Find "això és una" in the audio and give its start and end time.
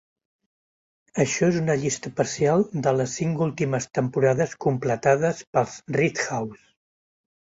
1.23-1.75